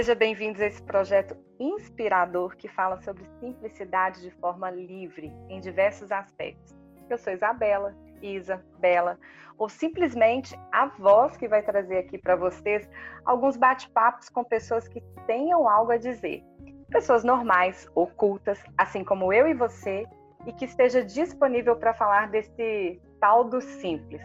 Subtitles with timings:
[0.00, 6.10] seja bem-vindos a esse projeto inspirador que fala sobre simplicidade de forma livre em diversos
[6.10, 6.74] aspectos.
[7.10, 9.18] Eu sou Isabela, Isa, Bela,
[9.58, 12.88] ou simplesmente a voz que vai trazer aqui para vocês
[13.26, 16.42] alguns bate-papos com pessoas que tenham algo a dizer.
[16.88, 20.06] Pessoas normais, ocultas, assim como eu e você,
[20.46, 24.22] e que esteja disponível para falar desse tal do simples.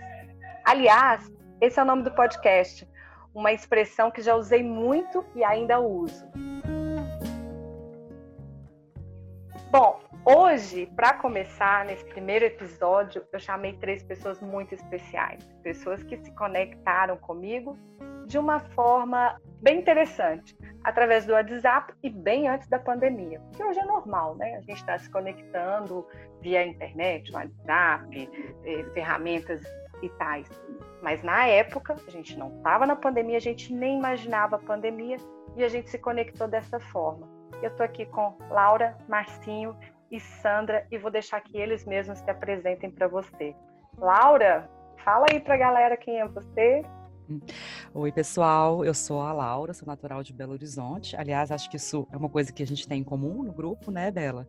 [0.63, 1.29] Aliás,
[1.59, 2.87] esse é o nome do podcast,
[3.35, 6.25] uma expressão que já usei muito e ainda uso.
[9.69, 16.17] Bom, hoje, para começar, nesse primeiro episódio, eu chamei três pessoas muito especiais, pessoas que
[16.17, 17.77] se conectaram comigo
[18.25, 23.79] de uma forma bem interessante, através do WhatsApp e bem antes da pandemia, que hoje
[23.79, 24.55] é normal, né?
[24.55, 26.07] A gente está se conectando
[26.41, 28.29] via internet, WhatsApp,
[28.63, 29.61] eh, ferramentas
[30.05, 30.45] e.
[31.01, 35.17] Mas na época, a gente não estava na pandemia, a gente nem imaginava a pandemia
[35.55, 37.27] e a gente se conectou dessa forma.
[37.61, 39.75] Eu estou aqui com Laura, Marcinho
[40.11, 43.55] e Sandra e vou deixar que eles mesmos se apresentem para você.
[43.97, 44.69] Laura,
[45.03, 46.83] fala aí para a galera quem é você.
[47.93, 48.85] Oi, pessoal.
[48.85, 51.15] Eu sou a Laura, sou natural de Belo Horizonte.
[51.15, 53.91] Aliás, acho que isso é uma coisa que a gente tem em comum no grupo,
[53.91, 54.47] né, Bela?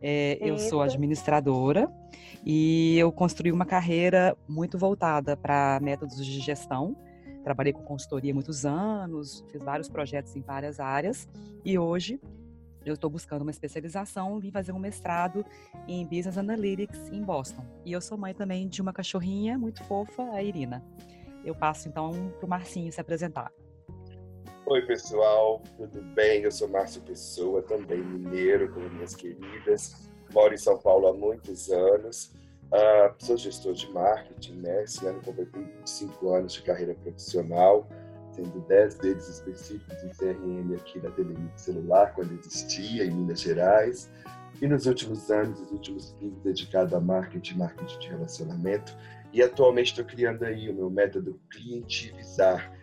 [0.00, 1.90] É, eu sou administradora
[2.44, 6.96] e eu construí uma carreira muito voltada para métodos de gestão.
[7.42, 11.28] Trabalhei com consultoria muitos anos, fiz vários projetos em várias áreas
[11.64, 12.20] e hoje
[12.84, 15.44] eu estou buscando uma especialização, vim fazer um mestrado
[15.88, 17.64] em Business Analytics em Boston.
[17.84, 20.84] E eu sou mãe também de uma cachorrinha muito fofa, a Irina.
[21.44, 23.50] Eu passo então para o Marcinho se apresentar.
[24.68, 26.42] Oi, pessoal, tudo bem?
[26.42, 30.10] Eu sou Márcio Pessoa, também mineiro, como minhas queridas.
[30.34, 32.32] Moro em São Paulo há muitos anos.
[32.72, 34.82] Uh, sou gestor de marketing, né?
[34.82, 37.88] Esse ano completei 25 anos de carreira profissional,
[38.34, 44.10] tendo 10 deles específicos em CRM aqui na Telemídia Celular, quando existia, em Minas Gerais.
[44.60, 48.96] E nos últimos anos, os últimos 15, dedicado a marketing, marketing de relacionamento.
[49.32, 52.75] E atualmente estou criando aí o meu método Clientivizar,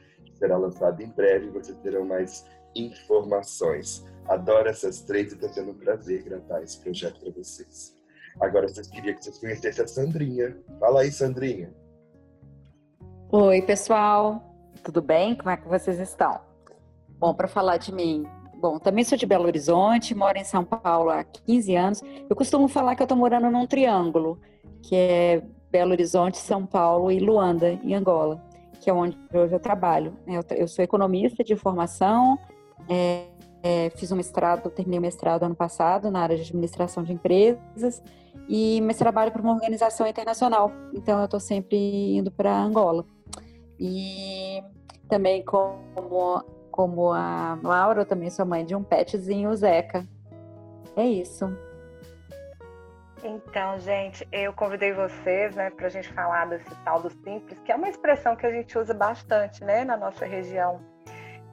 [0.44, 1.50] será lançado em breve.
[1.52, 2.46] Você terá mais
[2.76, 4.06] informações.
[4.28, 7.96] Adoro essas três e está sendo um prazer gravar esse projeto para vocês.
[8.42, 10.58] Agora, vocês queriam que vocês conhecessem a Sandrinha.
[10.80, 11.74] Fala aí, Sandrinha.
[13.32, 14.54] Oi, pessoal.
[14.84, 15.34] Tudo bem?
[15.36, 16.42] Como é que vocês estão?
[17.20, 18.26] Bom, para falar de mim,
[18.60, 22.02] bom, também sou de Belo Horizonte, moro em São Paulo há 15 anos.
[22.30, 24.42] Eu costumo falar que eu estou morando num triângulo,
[24.82, 28.44] que é Belo Horizonte, São Paulo e Luanda, em Angola
[28.80, 30.14] que é onde hoje eu trabalho.
[30.26, 30.40] Né?
[30.52, 32.38] Eu, sou economista de formação,
[32.90, 33.26] é,
[33.62, 38.04] é, fiz um mestrado, terminei o mestrado ano passado na área de administração de empresas,
[38.48, 43.06] e mas trabalho para uma organização internacional, então eu estou sempre indo para Angola.
[43.80, 44.62] E
[45.08, 50.08] também como, como a Laura, eu também sou mãe de um petzinho, o Zeca.
[50.96, 51.46] É isso.
[53.26, 57.72] Então, gente, eu convidei vocês, né, para a gente falar desse tal do simples, que
[57.72, 60.82] é uma expressão que a gente usa bastante, né, na nossa região.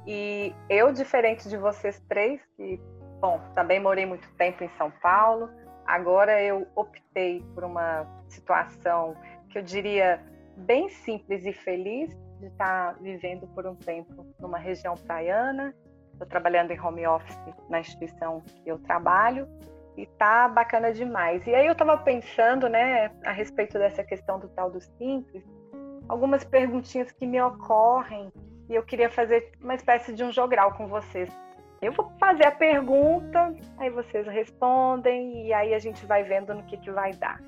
[0.04, 2.80] E eu, diferente de vocês três, que,
[3.20, 5.48] bom, também morei muito tempo em São Paulo,
[5.86, 9.14] agora eu optei por uma situação
[9.48, 10.20] que eu diria
[10.56, 12.10] bem simples e feliz
[12.40, 15.72] de estar vivendo por um tempo numa região praiana.
[16.12, 17.38] Estou trabalhando em home office
[17.68, 19.48] na instituição que eu trabalho
[20.00, 21.46] e tá bacana demais.
[21.46, 25.44] E aí eu estava pensando, né, a respeito dessa questão do tal do simples,
[26.08, 28.32] algumas perguntinhas que me ocorrem
[28.68, 31.28] e eu queria fazer uma espécie de um jogral com vocês.
[31.82, 36.62] Eu vou fazer a pergunta, aí vocês respondem e aí a gente vai vendo no
[36.64, 37.40] que, que vai dar.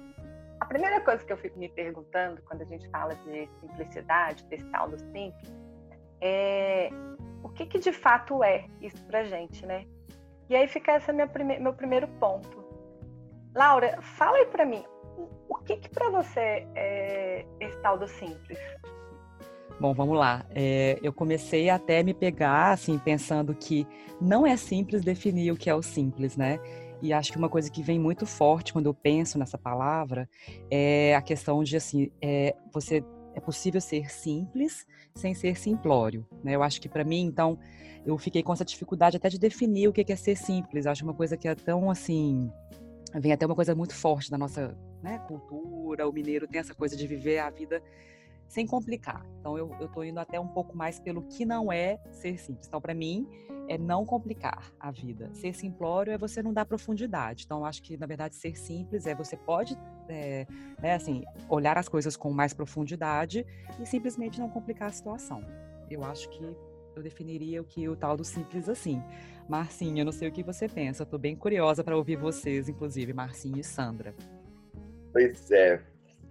[0.60, 4.64] A primeira coisa que eu fico me perguntando quando a gente fala de simplicidade, desse
[4.66, 5.52] tal do simples,
[6.20, 6.90] é
[7.42, 9.84] o que, que de fato é isso pra gente, né?
[10.52, 12.62] E aí fica esse prime meu primeiro ponto.
[13.54, 14.84] Laura, fala aí para mim,
[15.48, 18.58] o que, que para você é esse tal do simples?
[19.80, 20.44] Bom, vamos lá.
[20.54, 23.86] É, eu comecei até me pegar, assim, pensando que
[24.20, 26.60] não é simples definir o que é o simples, né?
[27.00, 30.28] E acho que uma coisa que vem muito forte quando eu penso nessa palavra
[30.70, 33.02] é a questão de, assim, é, você
[33.34, 36.54] é possível ser simples sem ser simplório, né?
[36.54, 37.58] Eu acho que para mim, então,
[38.04, 40.86] eu fiquei com essa dificuldade até de definir o que é ser simples.
[40.86, 42.50] Acho uma coisa que é tão assim.
[43.14, 46.08] Vem até uma coisa muito forte da nossa né, cultura.
[46.08, 47.82] O mineiro tem essa coisa de viver a vida
[48.48, 49.24] sem complicar.
[49.40, 52.66] Então eu, tô indo até um pouco mais pelo que não é ser simples.
[52.66, 53.26] Então, para mim,
[53.68, 55.30] é não complicar a vida.
[55.32, 57.44] Ser simplório é você não dar profundidade.
[57.44, 59.78] Então, acho que, na verdade, ser simples é você pode,
[60.08, 60.46] é,
[60.80, 63.46] né, assim, olhar as coisas com mais profundidade
[63.80, 65.42] e simplesmente não complicar a situação.
[65.88, 66.54] Eu acho que
[66.94, 69.02] eu definiria o que o tal do simples assim.
[69.48, 73.12] Marcinha, eu não sei o que você pensa, estou bem curiosa para ouvir vocês, inclusive,
[73.12, 74.14] Marcinha e Sandra.
[75.12, 75.82] Pois é,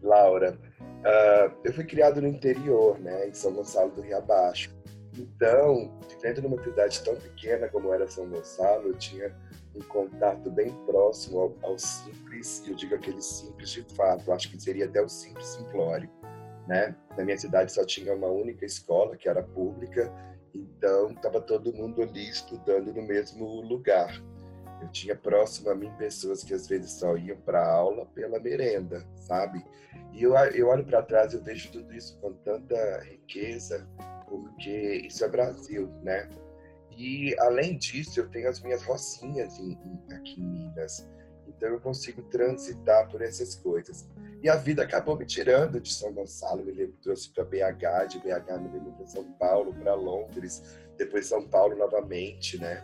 [0.01, 0.57] Laura.
[0.79, 4.73] Uh, eu fui criado no interior, né, em São Gonçalo do Rio Abaixo.
[5.17, 9.35] Então, vivendo numa cidade tão pequena como era São Gonçalo, eu tinha
[9.75, 14.49] um contato bem próximo ao, ao simples, e eu digo aquele simples de fato, acho
[14.49, 16.09] que seria até o simples simplório.
[16.67, 16.95] Né?
[17.17, 20.11] Na minha cidade só tinha uma única escola, que era pública,
[20.53, 24.21] então estava todo mundo ali estudando no mesmo lugar.
[24.81, 29.05] Eu tinha próximo a mim pessoas que às vezes só iam para aula pela merenda,
[29.15, 29.63] sabe?
[30.11, 33.87] E eu, eu olho para trás e eu vejo tudo isso com tanta riqueza,
[34.27, 36.27] porque isso é Brasil, né?
[36.97, 41.07] E além disso, eu tenho as minhas rocinhas em, em, aqui em Minas.
[41.47, 44.07] Então eu consigo transitar por essas coisas.
[44.43, 48.59] E a vida acabou me tirando de São Gonçalo, me trouxe para BH, de BH
[48.59, 52.83] me levou para São Paulo, para Londres, depois São Paulo novamente, né?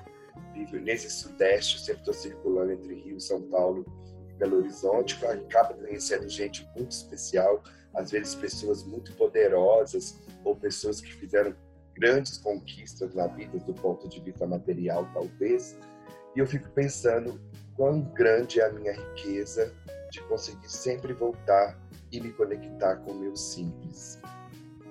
[0.54, 3.83] Vivo nesse sudeste, sempre estou circulando entre Rio, São Paulo
[4.30, 7.63] e Belo Horizonte, acaba conhecendo gente muito especial,
[7.95, 11.56] às vezes pessoas muito poderosas ou pessoas que fizeram
[11.95, 15.75] grandes conquistas na vida do ponto de vista material, talvez.
[16.36, 17.42] E eu fico pensando
[17.75, 19.74] quão grande é a minha riqueza
[20.12, 21.77] de conseguir sempre voltar
[22.12, 24.19] e me conectar com o meu simples.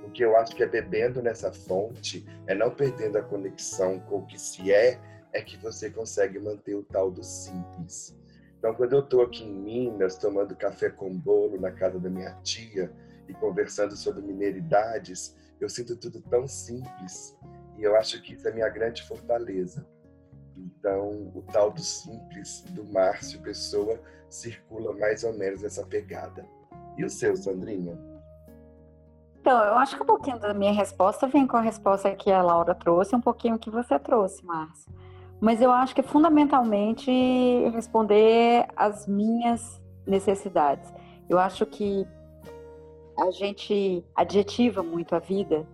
[0.04, 4.18] O que eu acho que é bebendo nessa fonte, é não perdendo a conexão com
[4.18, 5.00] o que se é,
[5.32, 8.16] é que você consegue manter o tal do simples.
[8.58, 12.32] Então, quando eu estou aqui em Minas, tomando café com bolo na casa da minha
[12.42, 12.90] tia
[13.28, 17.36] e conversando sobre mineridades, eu sinto tudo tão simples
[17.78, 19.86] e eu acho que isso é minha grande fortaleza.
[20.56, 26.47] Então, o tal do simples do Márcio Pessoa circula mais ou menos essa pegada.
[26.97, 27.99] E o seu, Sandrinha?
[29.41, 32.43] Então, eu acho que um pouquinho da minha resposta vem com a resposta que a
[32.43, 34.93] Laura trouxe, um pouquinho que você trouxe, Márcio.
[35.41, 37.11] Mas eu acho que é fundamentalmente
[37.73, 40.93] responder às minhas necessidades.
[41.29, 42.06] Eu acho que
[43.19, 45.67] a gente adjetiva muito a vida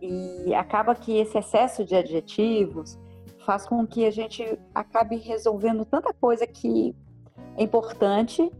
[0.00, 2.98] e acaba que esse excesso de adjetivos
[3.44, 6.94] faz com que a gente acabe resolvendo tanta coisa que
[7.56, 8.50] é importante,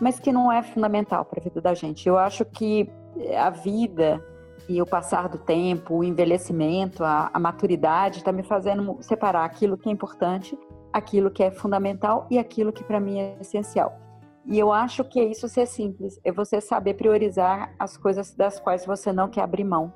[0.00, 2.08] mas que não é fundamental para a vida da gente.
[2.08, 2.88] Eu acho que
[3.36, 4.24] a vida
[4.68, 9.76] e o passar do tempo, o envelhecimento, a, a maturidade está me fazendo separar aquilo
[9.76, 10.58] que é importante,
[10.92, 13.98] aquilo que é fundamental e aquilo que para mim é essencial.
[14.46, 18.58] E eu acho que é isso ser simples, é você saber priorizar as coisas das
[18.58, 19.92] quais você não quer abrir mão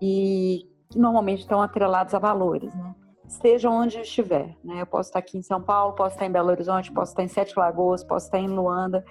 [0.00, 2.94] e que normalmente estão atrelados a valores, né?
[3.26, 4.82] Seja onde estiver, né?
[4.82, 7.28] Eu posso estar aqui em São Paulo, posso estar em Belo Horizonte, posso estar em
[7.28, 9.04] Sete Lagoas, posso estar em Luanda,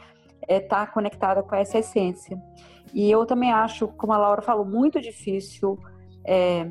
[0.48, 2.42] é estar conectada com essa essência.
[2.94, 5.80] E eu também acho, como a Laura falou, muito difícil
[6.26, 6.70] é,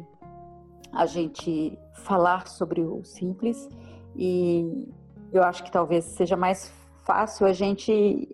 [0.93, 3.69] a gente falar sobre o simples
[4.15, 4.87] e
[5.33, 6.73] eu acho que talvez seja mais
[7.05, 8.29] fácil a gente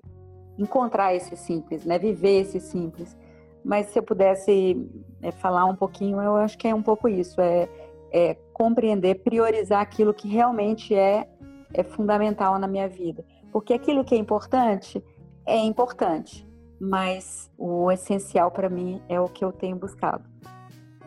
[0.58, 1.98] encontrar esse simples, né?
[1.98, 3.16] Viver esse simples.
[3.64, 4.88] Mas se eu pudesse
[5.22, 7.68] é, falar um pouquinho, eu acho que é um pouco isso, é,
[8.12, 11.28] é compreender, priorizar aquilo que realmente é,
[11.74, 13.24] é fundamental na minha vida.
[13.52, 15.02] Porque aquilo que é importante
[15.46, 16.46] é importante,
[16.80, 20.24] mas o essencial para mim é o que eu tenho buscado.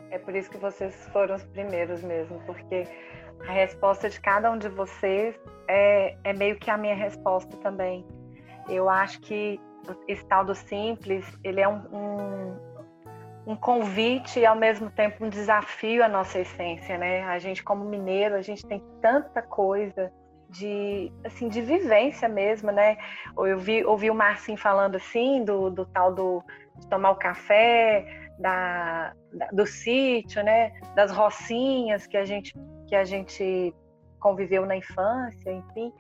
[0.10, 2.88] É por isso que vocês foram os primeiros mesmo, porque
[3.48, 8.06] a resposta de cada um de vocês é, é meio que a minha resposta também.
[8.68, 9.60] Eu acho que
[10.08, 12.58] esse tal do simples, ele é um, um,
[13.46, 17.24] um, convite e ao mesmo tempo um desafio à nossa essência, né?
[17.24, 20.12] A gente como mineiro, a gente tem tanta coisa
[20.50, 22.98] de assim de vivência mesmo, né?
[23.38, 26.44] Eu vi, ouvi o Marcinho falando assim do, do tal do
[26.78, 28.06] de tomar o café,
[28.40, 30.72] da, da, do sítio, né?
[30.96, 32.54] Das rocinhas que a gente
[32.88, 33.74] que a gente
[34.20, 35.94] conviveu na infância, enfim.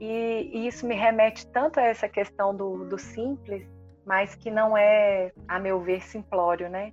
[0.00, 3.66] E, e isso me remete tanto a essa questão do, do simples,
[4.10, 6.92] mas que não é, a meu ver, simplório, né?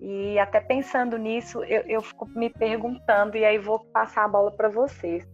[0.00, 4.52] E até pensando nisso, eu, eu fico me perguntando, e aí vou passar a bola
[4.52, 5.28] para vocês.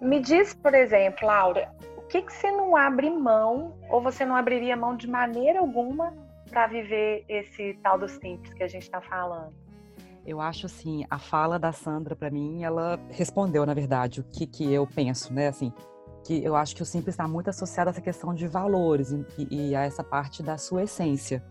[0.00, 4.34] Me diz, por exemplo, Laura, o que, que você não abre mão, ou você não
[4.34, 6.14] abriria mão de maneira alguma
[6.48, 9.52] para viver esse tal do simples que a gente está falando?
[10.24, 14.46] Eu acho assim, a fala da Sandra para mim, ela respondeu, na verdade, o que
[14.46, 15.48] que eu penso, né?
[15.48, 15.70] Assim,
[16.24, 19.68] que eu acho que o simples está muito associado a essa questão de valores e,
[19.68, 21.44] e a essa parte da sua essência.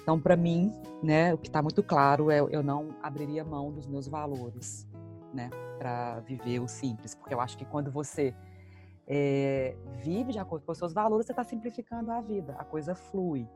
[0.00, 0.72] Então, para mim,
[1.02, 4.88] né, o que está muito claro é eu não abriria mão dos meus valores,
[5.34, 8.34] né, para viver o simples, porque eu acho que quando você
[9.06, 12.94] é, vive de acordo com os seus valores, você está simplificando a vida, a coisa
[12.94, 13.46] flui.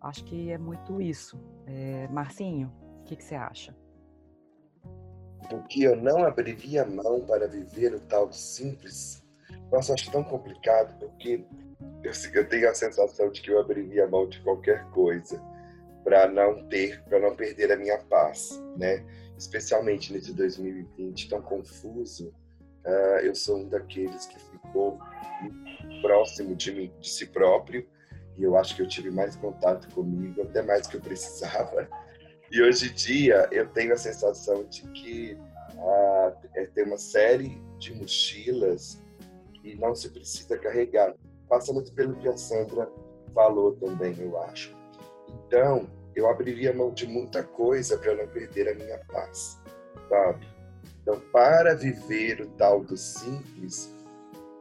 [0.00, 1.38] Acho que é muito isso.
[1.66, 3.74] É, Marcinho, o que, que você acha?
[5.48, 9.21] porque eu não abriria mão para viver o tal simples.
[9.72, 11.42] Nossa, acho tão complicado, porque
[12.04, 15.42] eu, eu tenho a sensação de que eu abriria mão de qualquer coisa
[16.04, 19.02] para não ter, para não perder a minha paz, né?
[19.38, 22.34] Especialmente nesse 2020 tão confuso,
[22.84, 24.98] uh, eu sou um daqueles que ficou
[26.02, 27.88] próximo de mim, de si próprio,
[28.36, 31.88] e eu acho que eu tive mais contato comigo, até mais que eu precisava.
[32.50, 35.38] E hoje em dia eu tenho a sensação de que
[35.76, 39.01] uh, tem uma série de mochilas
[39.62, 41.14] que não se precisa carregar.
[41.48, 42.90] Passa muito pelo que a Sandra
[43.32, 44.76] falou também, eu acho.
[45.46, 49.60] Então, eu abriria mão de muita coisa para não perder a minha paz,
[50.08, 50.46] sabe?
[51.00, 53.94] Então, para viver o tal do simples,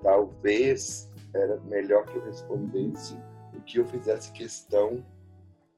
[0.01, 3.15] talvez era melhor que eu respondesse
[3.53, 5.03] o que eu fizesse questão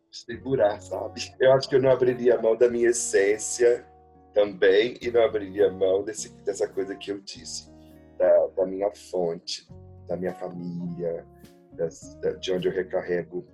[0.10, 1.34] de segurar, sabe?
[1.40, 3.86] Eu acho que eu não abriria mão da minha essência
[4.34, 7.70] também e não abriria mão desse, dessa coisa que eu disse,
[8.18, 9.68] da, da minha fonte,
[10.08, 11.26] da minha família,
[11.74, 13.46] das, da, de onde eu recarrego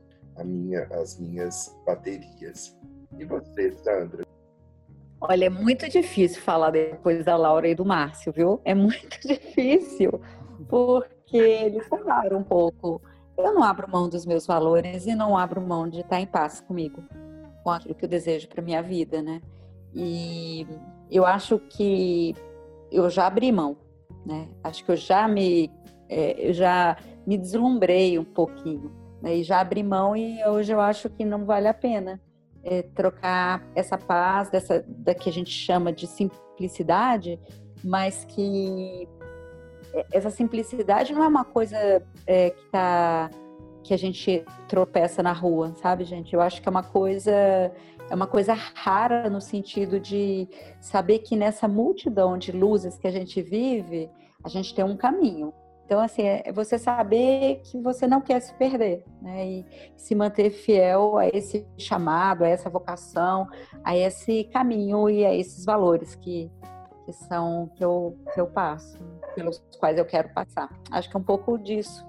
[0.44, 2.78] minha, as minhas baterias.
[3.18, 4.24] E você, Sandra?
[5.22, 8.62] Olha, é muito difícil falar depois da Laura e do Márcio, viu?
[8.64, 10.22] É muito difícil,
[10.70, 13.02] porque eles falaram um pouco.
[13.38, 16.62] Eu não abro mão dos meus valores e não abro mão de estar em paz
[16.62, 17.04] comigo,
[17.64, 19.42] com aquilo que eu desejo para minha vida, né?
[19.94, 20.66] E
[21.10, 22.36] eu acho que
[22.92, 23.78] eu já abri mão,
[24.26, 24.48] né?
[24.64, 25.72] Acho que eu já me,
[26.08, 29.38] é, eu já me deslumbrei um pouquinho né?
[29.38, 32.20] E já abri mão e hoje eu acho que não vale a pena
[32.64, 37.40] é, trocar essa paz dessa da que a gente chama de simplicidade,
[37.84, 39.08] mas que
[39.94, 41.78] é, essa simplicidade não é uma coisa
[42.26, 43.30] é, que tá
[43.82, 46.34] que a gente tropeça na rua, sabe, gente?
[46.34, 47.32] Eu acho que é uma coisa
[48.10, 50.48] é uma coisa rara no sentido de
[50.80, 54.10] saber que nessa multidão de luzes que a gente vive,
[54.44, 55.54] a gente tem um caminho.
[55.86, 59.48] Então, assim, é você saber que você não quer se perder, né?
[59.48, 59.66] E
[59.98, 63.48] se manter fiel a esse chamado, a essa vocação,
[63.84, 66.52] a esse caminho e a esses valores que,
[67.06, 69.00] que são que eu, que eu passo,
[69.34, 70.70] pelos quais eu quero passar.
[70.92, 72.06] Acho que é um pouco disso.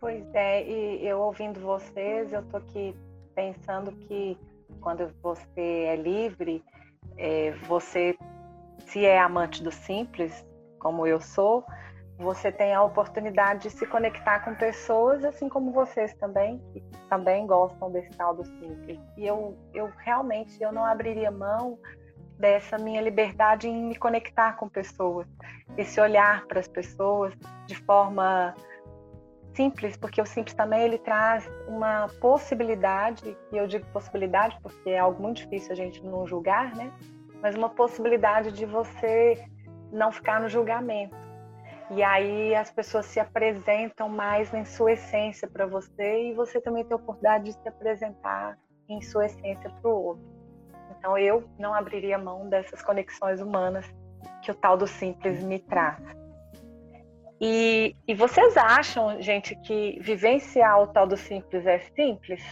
[0.00, 2.96] Pois é, e eu ouvindo vocês, eu tô aqui
[3.36, 4.36] pensando que
[4.80, 6.64] quando você é livre,
[7.16, 8.16] é, você,
[8.86, 10.44] se é amante do simples,
[10.78, 11.64] como eu sou,
[12.18, 17.46] você tem a oportunidade de se conectar com pessoas, assim como vocês também, que também
[17.46, 18.98] gostam desse tal do simples.
[19.16, 21.78] E eu, eu realmente eu não abriria mão
[22.38, 25.26] dessa minha liberdade em me conectar com pessoas,
[25.76, 27.34] esse olhar para as pessoas
[27.66, 28.54] de forma
[29.60, 34.98] simples, porque o simples também ele traz uma possibilidade, e eu digo possibilidade porque é
[34.98, 36.90] algo muito difícil a gente não julgar, né?
[37.42, 39.44] Mas uma possibilidade de você
[39.92, 41.16] não ficar no julgamento
[41.90, 46.84] e aí as pessoas se apresentam mais em sua essência para você e você também
[46.84, 48.56] tem a oportunidade de se apresentar
[48.88, 50.24] em sua essência para o outro.
[50.96, 53.84] Então eu não abriria mão dessas conexões humanas
[54.40, 56.19] que o tal do simples me traz.
[57.40, 62.42] E, e vocês acham, gente, que vivenciar o tal do simples é simples?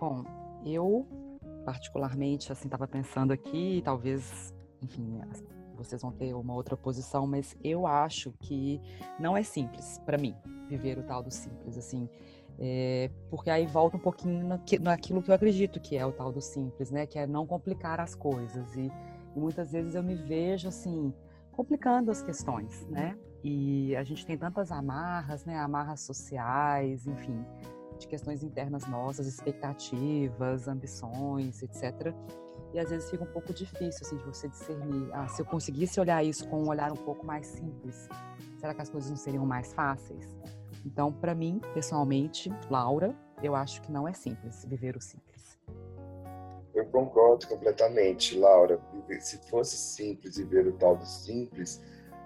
[0.00, 0.24] Bom,
[0.66, 1.06] eu
[1.64, 5.20] particularmente assim estava pensando aqui, talvez, enfim,
[5.76, 8.80] vocês vão ter uma outra posição, mas eu acho que
[9.18, 10.34] não é simples para mim
[10.68, 12.08] viver o tal do simples, assim,
[12.58, 14.46] é, porque aí volta um pouquinho
[14.80, 17.06] naquilo que eu acredito que é o tal do simples, né?
[17.06, 18.90] Que é não complicar as coisas e,
[19.34, 21.12] e muitas vezes eu me vejo assim
[21.52, 23.16] complicando as questões, né?
[23.44, 25.58] E a gente tem tantas amarras, né?
[25.58, 27.44] Amarras sociais, enfim,
[27.98, 32.12] de questões internas nossas, expectativas, ambições, etc
[32.74, 35.08] e às vezes fica um pouco difícil assim de você discernir.
[35.12, 38.08] Ah, se eu conseguisse olhar isso com um olhar um pouco mais simples,
[38.58, 40.36] será que as coisas não seriam mais fáceis?
[40.84, 45.56] Então, para mim, pessoalmente, Laura, eu acho que não é simples viver o simples.
[46.74, 48.80] Eu concordo completamente, Laura.
[49.20, 51.80] Se fosse simples viver o tal do simples,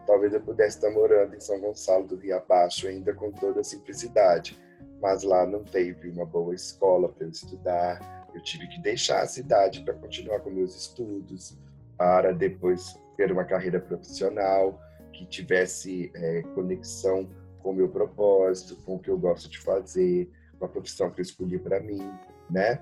[0.09, 3.65] talvez eu pudesse estar morando em São Gonçalo do Rio Abaixo ainda com toda a
[3.65, 4.59] simplicidade.
[5.03, 9.27] Mas lá não teve uma boa escola para eu estudar, eu tive que deixar a
[9.27, 11.59] cidade para continuar com meus estudos,
[11.99, 14.81] para depois ter uma carreira profissional
[15.13, 17.29] que tivesse é, conexão
[17.63, 21.21] com o meu propósito, com o que eu gosto de fazer, com a profissão que
[21.21, 22.11] eu escolhi para mim,
[22.51, 22.81] né?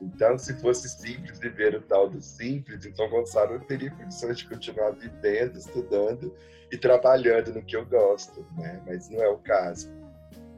[0.00, 4.48] Então, se fosse simples viver o tal do simples, então Gonçalo eu teria condições de
[4.48, 6.34] continuar vivendo, estudando
[6.70, 8.80] e trabalhando no que eu gosto, né?
[8.86, 9.90] Mas não é o caso.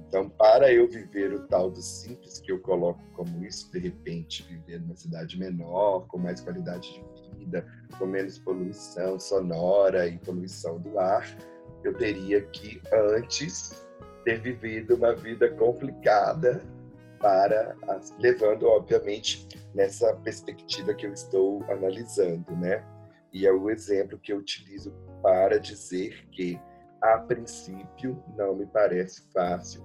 [0.06, 4.42] Então, para eu viver o tal do simples que eu coloco como isso, de repente,
[4.42, 7.64] viver numa cidade menor, com mais qualidade de vida,
[7.96, 11.24] com menos poluição sonora e poluição do ar,
[11.84, 13.86] eu teria que antes
[14.24, 16.60] ter vivido uma vida complicada
[17.20, 17.76] para
[18.18, 22.84] levando obviamente nessa perspectiva que eu estou analisando, né?
[23.32, 26.58] E é o exemplo que eu utilizo para dizer que
[27.00, 29.84] a princípio não me parece fácil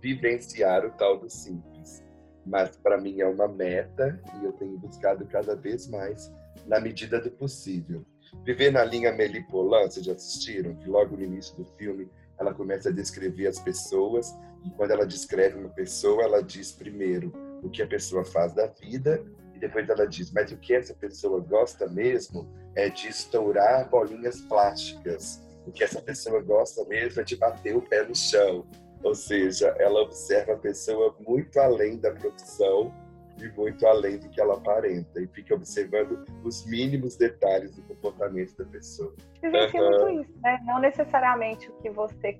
[0.00, 2.04] vivenciar o tal do simples,
[2.44, 6.30] mas para mim é uma meta e eu tenho buscado cada vez mais
[6.66, 8.04] na medida do possível.
[8.44, 10.74] Viver na linha Melipolan, vocês já assistiram?
[10.76, 15.06] Que logo no início do filme ela começa a descrever as pessoas e quando ela
[15.06, 19.22] descreve uma pessoa, ela diz primeiro o que a pessoa faz da vida
[19.54, 24.40] e depois ela diz, mas o que essa pessoa gosta mesmo é de estourar bolinhas
[24.42, 25.42] plásticas.
[25.66, 28.66] O que essa pessoa gosta mesmo é de bater o pé no chão.
[29.02, 32.92] Ou seja, ela observa a pessoa muito além da profissão
[33.38, 38.56] e muito além do que ela aparenta e fica observando os mínimos detalhes do comportamento
[38.56, 39.14] da pessoa.
[39.42, 39.90] Vivencia uhum.
[39.90, 40.60] muito isso, né?
[40.64, 42.38] Não necessariamente o que você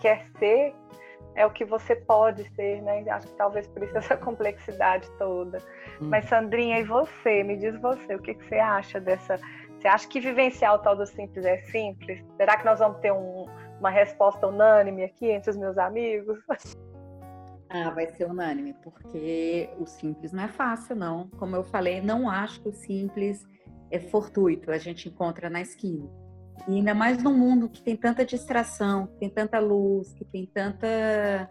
[0.00, 0.74] quer ser
[1.34, 3.04] é o que você pode ser, né?
[3.10, 5.58] Acho que talvez por isso essa complexidade toda.
[6.00, 6.08] Hum.
[6.08, 7.42] Mas Sandrinha, e você?
[7.42, 9.38] Me diz você, o que, que você acha dessa?
[9.78, 12.24] Você acha que vivenciar o tal do simples é simples?
[12.36, 13.46] Será que nós vamos ter um,
[13.80, 16.38] uma resposta unânime aqui entre os meus amigos?
[17.74, 21.30] Ah, vai ser unânime, porque o simples não é fácil, não.
[21.38, 23.48] Como eu falei, não acho que o simples
[23.90, 26.06] é fortuito, a gente encontra na esquina.
[26.68, 30.46] E ainda mais num mundo que tem tanta distração, que tem tanta luz, que tem
[30.46, 31.50] tanta.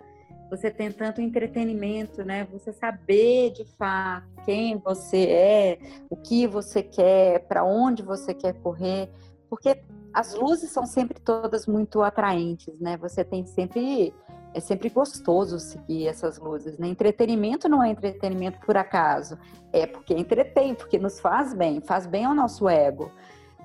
[0.49, 2.45] Você tem tanto entretenimento, né?
[2.51, 8.53] Você saber de fato quem você é, o que você quer, para onde você quer
[8.55, 9.09] correr,
[9.49, 9.81] porque
[10.13, 12.97] as luzes são sempre todas muito atraentes, né?
[12.97, 14.13] Você tem sempre
[14.53, 16.87] é sempre gostoso seguir essas luzes, né?
[16.87, 19.37] Entretenimento não é entretenimento por acaso,
[19.71, 23.11] é porque entretém, porque nos faz bem, faz bem ao nosso ego.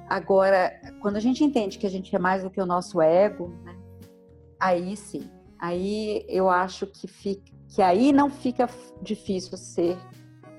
[0.08, 3.48] Agora, quando a gente entende que a gente é mais do que o nosso ego,
[3.64, 3.76] né?
[4.60, 8.68] aí sim, aí eu acho que fica, que aí não fica
[9.02, 9.98] difícil ser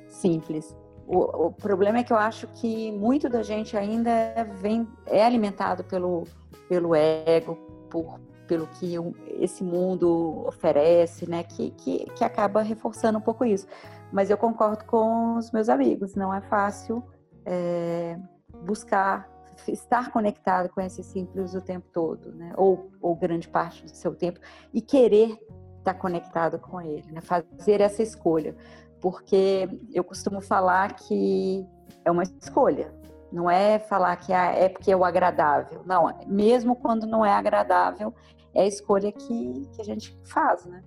[0.08, 0.76] simples.
[1.08, 4.12] O, o, problema é que eu acho que muito da gente ainda
[4.60, 6.26] vem é alimentado pelo
[6.68, 7.56] pelo ego,
[7.90, 8.96] por pelo que
[9.40, 13.68] esse mundo oferece, né, que, que, que acaba reforçando um pouco isso.
[14.12, 17.04] Mas eu concordo com os meus amigos, não é fácil
[17.46, 18.18] é,
[18.66, 19.30] buscar
[19.68, 24.16] estar conectado com esse simples o tempo todo, né, ou, ou grande parte do seu
[24.16, 24.40] tempo,
[24.74, 25.38] e querer
[25.80, 28.56] estar conectado com ele, né, fazer essa escolha.
[29.00, 31.66] Porque eu costumo falar que
[32.04, 32.94] é uma escolha,
[33.32, 35.84] não é falar que ah, é porque é o agradável.
[35.86, 38.14] Não, mesmo quando não é agradável,
[38.54, 40.84] é a escolha que, que a gente faz, né?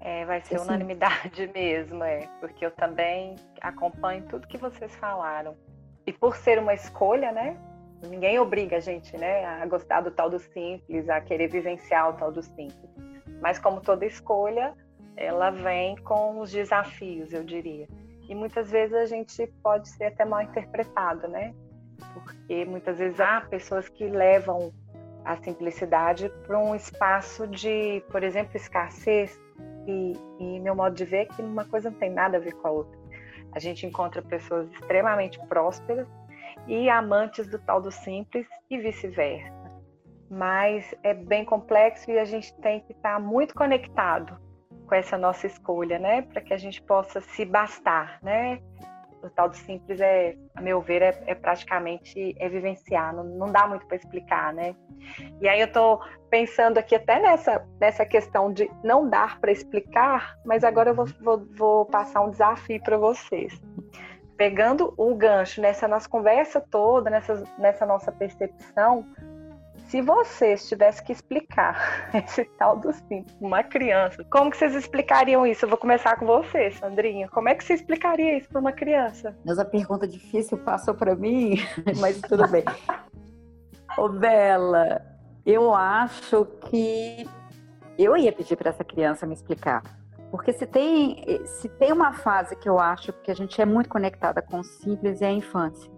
[0.00, 0.64] É, vai ser assim.
[0.66, 5.56] unanimidade mesmo, é, porque eu também acompanho tudo que vocês falaram.
[6.06, 7.56] E por ser uma escolha, né?
[8.02, 12.12] Ninguém obriga a gente, né, a gostar do tal do simples, a querer vivenciar o
[12.12, 12.90] tal do simples.
[13.40, 14.74] Mas como toda escolha,
[15.16, 17.88] ela vem com os desafios, eu diria.
[18.28, 21.54] E muitas vezes a gente pode ser até mal interpretado, né?
[22.12, 24.72] Porque muitas vezes há pessoas que levam
[25.24, 29.40] a simplicidade para um espaço de, por exemplo, escassez.
[29.86, 32.52] E, e meu modo de ver é que uma coisa não tem nada a ver
[32.54, 32.98] com a outra.
[33.56, 36.06] A gente encontra pessoas extremamente prósperas
[36.66, 39.50] e amantes do tal do simples e vice-versa.
[40.30, 44.38] Mas é bem complexo e a gente tem que estar muito conectado
[44.86, 48.60] com essa nossa escolha, né, para que a gente possa se bastar, né?
[49.22, 53.52] O tal do simples é, a meu ver, é, é praticamente é vivenciar, não, não
[53.52, 54.74] dá muito para explicar, né?
[55.40, 56.00] E aí eu estou
[56.30, 61.06] pensando aqui até nessa, nessa questão de não dar para explicar, mas agora eu vou,
[61.20, 63.60] vou, vou passar um desafio para vocês.
[64.36, 69.06] Pegando o gancho nessa nossa conversa toda, nessa, nessa nossa percepção,
[69.88, 75.46] se vocês tivessem que explicar esse tal do simples, uma criança, como que vocês explicariam
[75.46, 75.64] isso?
[75.64, 77.28] Eu vou começar com você, Sandrinha.
[77.28, 79.36] Como é que você explicaria isso para uma criança?
[79.44, 81.56] Mas a pergunta difícil passou para mim,
[82.00, 82.64] mas tudo bem.
[83.96, 85.02] Ô, Bela,
[85.44, 87.26] eu acho que
[87.98, 89.82] eu ia pedir para essa criança me explicar.
[90.30, 93.88] Porque se tem, se tem uma fase que eu acho que a gente é muito
[93.88, 95.95] conectada com o simples é a infância.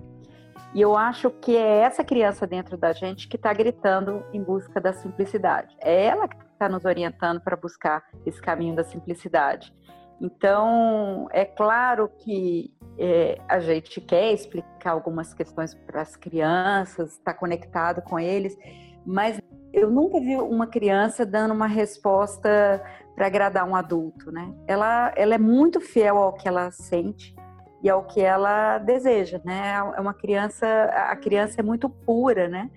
[0.75, 4.81] E eu acho que é essa criança dentro da gente que está gritando em busca
[4.81, 5.77] da simplicidade.
[5.81, 9.73] É ela que está nos orientando para buscar esse caminho da simplicidade.
[10.21, 17.33] Então, é claro que é, a gente quer explicar algumas questões para as crianças, está
[17.33, 18.59] conectado com eles,
[19.07, 19.41] mas
[19.73, 22.83] eu nunca vi uma criança dando uma resposta
[23.15, 24.53] para agradar um adulto, né?
[24.67, 27.35] Ela, ela é muito fiel ao que ela sente,
[27.83, 29.75] e ao que ela deseja, né?
[29.97, 30.67] É uma criança,
[31.11, 32.71] a criança é muito pura, né?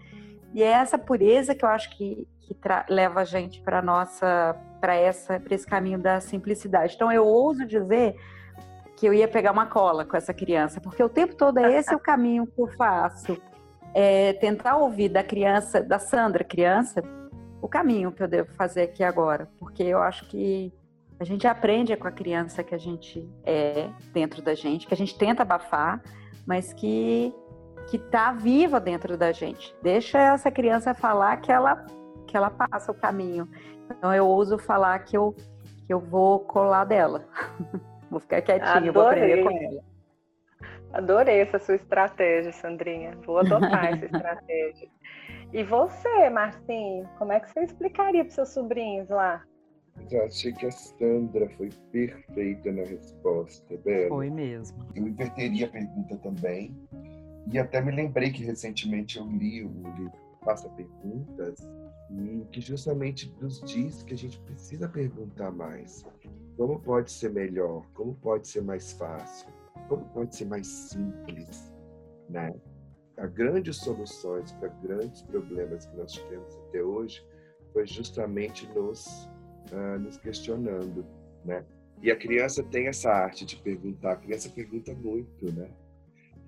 [0.54, 2.56] E é essa pureza que eu acho que, que
[2.90, 6.94] leva a gente para nossa, para essa, para esse caminho da simplicidade.
[6.96, 8.16] Então eu ouso dizer
[8.96, 11.94] que eu ia pegar uma cola com essa criança, porque o tempo todo é esse
[11.96, 13.42] o caminho que eu faço.
[13.94, 17.02] É tentar ouvir da criança, da Sandra criança,
[17.62, 20.74] o caminho que eu devo fazer aqui agora, porque eu acho que
[21.22, 24.98] a gente aprende com a criança que a gente é dentro da gente, que a
[24.98, 26.02] gente tenta abafar,
[26.48, 27.32] mas que
[27.88, 29.76] que está viva dentro da gente.
[29.84, 31.86] Deixa essa criança falar que ela
[32.26, 33.48] que ela passa o caminho.
[33.86, 35.36] Então eu ouso falar que eu
[35.86, 37.24] que eu vou colar dela.
[38.10, 39.84] vou ficar quietinha, vou aprender com ela.
[40.92, 43.16] Adorei essa sua estratégia, Sandrinha.
[43.28, 44.90] Vou adotar essa estratégia.
[45.54, 49.44] E você, Marcinho, como é que você explicaria para seus sobrinhos lá?
[50.10, 54.10] Eu achei que a Sandra foi perfeita na resposta, Bela.
[54.10, 54.78] Foi mesmo.
[54.96, 56.76] Eu inverteria a pergunta também.
[57.52, 60.12] E até me lembrei que recentemente eu li o livro
[60.44, 61.60] Faça Perguntas,
[62.10, 66.04] e que justamente nos diz que a gente precisa perguntar mais.
[66.58, 67.86] Como pode ser melhor?
[67.94, 69.50] Como pode ser mais fácil?
[69.88, 71.72] Como pode ser mais simples?
[72.30, 72.54] Né?
[73.18, 77.24] Há grandes soluções para grandes problemas que nós tivemos até hoje
[77.72, 79.30] foi justamente nos
[79.72, 81.06] uh, nos questionando,
[81.46, 81.66] né?
[82.02, 84.14] E a criança tem essa arte de perguntar.
[84.14, 85.70] A criança pergunta muito, né?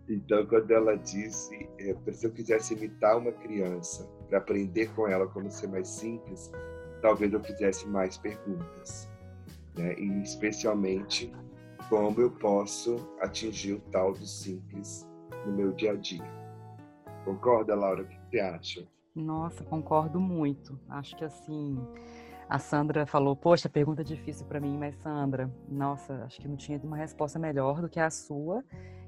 [0.10, 5.28] Então, quando ela disse, é, se eu quisesse imitar uma criança para aprender com ela
[5.28, 6.52] como ser mais simples,
[7.02, 9.10] talvez eu fizesse mais perguntas,
[9.78, 9.93] né?
[9.97, 11.32] E especialmente
[11.88, 15.08] como eu posso atingir o tal do simples
[15.45, 16.23] no meu dia a dia.
[17.23, 18.04] Concorda, Laura?
[18.04, 18.88] O que você acha?
[19.15, 20.80] Nossa, concordo muito.
[20.89, 21.78] Acho que assim
[22.54, 26.80] a Sandra falou: Poxa, pergunta difícil para mim, mas Sandra, nossa, acho que não tinha
[26.84, 28.63] uma resposta melhor do que a sua.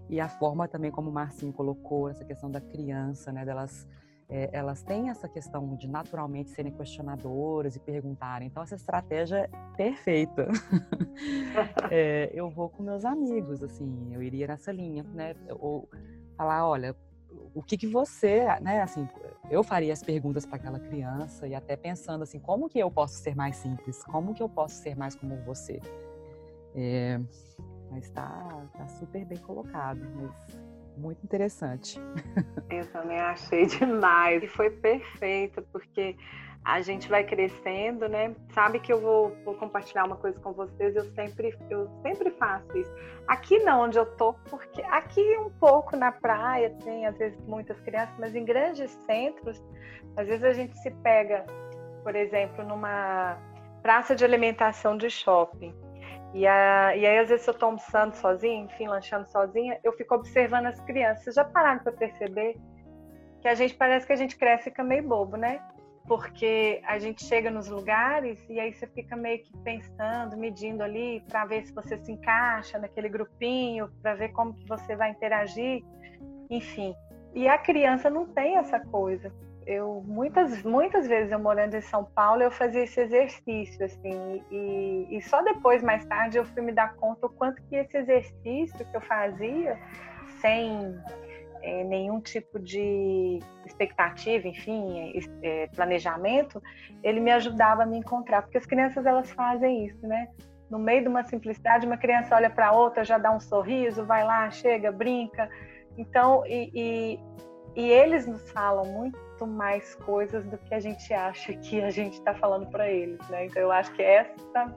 [0.10, 3.88] E a forma também como o Marcinho colocou essa questão da criança, né, delas.
[4.27, 8.47] É, elas têm essa questão de naturalmente serem questionadoras e perguntarem.
[8.47, 10.47] Então, essa estratégia é perfeita.
[11.91, 15.36] é, eu vou com meus amigos, assim, eu iria nessa linha, né?
[15.60, 15.88] Ou
[16.36, 16.95] falar, olha,
[17.53, 19.07] o que que você, né, assim,
[19.49, 23.15] eu faria as perguntas para aquela criança e até pensando assim, como que eu posso
[23.15, 24.03] ser mais simples?
[24.03, 25.79] Como que eu posso ser mais como você?
[26.75, 27.19] É,
[27.89, 30.57] mas está tá super bem colocado, mas
[30.97, 31.99] muito interessante.
[32.69, 36.15] Eu também achei demais e foi perfeito porque
[36.65, 38.36] a gente vai crescendo, né?
[38.51, 42.75] Sabe que eu vou, vou, compartilhar uma coisa com vocês, eu sempre, eu sempre faço
[42.75, 42.91] isso.
[43.28, 47.80] Aqui não, onde eu tô, porque aqui um pouco na praia tem, às vezes, muitas
[47.82, 49.63] crianças, mas em grandes centros,
[50.17, 51.45] às vezes a gente se pega,
[52.01, 53.38] por exemplo, numa
[53.84, 55.71] praça de alimentação de shopping.
[56.34, 60.15] E, a, e aí, às vezes, eu estou almoçando sozinha, enfim, lanchando sozinha, eu fico
[60.15, 61.25] observando as crianças.
[61.25, 62.58] Vocês já pararam para perceber
[63.39, 65.62] que a gente parece que a gente cresce e fica meio bobo, né?
[66.07, 71.23] Porque a gente chega nos lugares e aí você fica meio que pensando, medindo ali
[71.27, 75.83] para ver se você se encaixa naquele grupinho, para ver como que você vai interagir,
[76.49, 76.95] enfim.
[77.33, 79.31] E a criança não tem essa coisa.
[79.65, 85.07] Eu muitas muitas vezes eu morando em São Paulo eu fazia esse exercício assim e,
[85.09, 88.85] e só depois mais tarde eu fui me dar conta o quanto que esse exercício
[88.85, 89.79] que eu fazia
[90.39, 90.95] sem
[91.65, 96.62] é, nenhum tipo de expectativa, enfim, é, planejamento,
[97.01, 100.28] ele me ajudava a me encontrar, porque as crianças elas fazem isso, né?
[100.69, 104.23] No meio de uma simplicidade, uma criança olha para outra, já dá um sorriso, vai
[104.23, 105.49] lá, chega, brinca.
[105.97, 107.19] Então, e, e,
[107.75, 111.91] e eles nos falam muito muito mais coisas do que a gente acha que a
[111.91, 113.45] gente está falando para eles, né?
[113.45, 114.73] Então eu acho que essa,